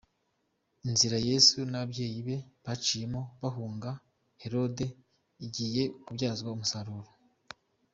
Inzira 0.87 1.17
Yesu 1.29 1.57
n’ 1.69 1.73
ababyeyi 1.77 2.19
be 2.27 2.37
baciyemo 2.65 3.21
bahunga 3.41 3.89
Herode 4.41 4.85
igiye 5.45 5.83
kubyazwa 6.05 6.49
umusaro. 6.55 6.93